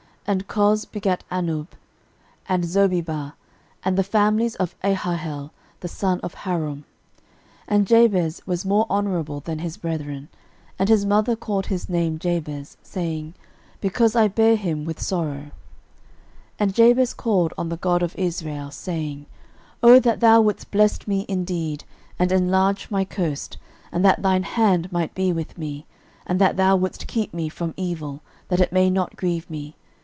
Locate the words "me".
21.09-21.25, 25.57-25.87, 27.33-27.49, 29.49-29.75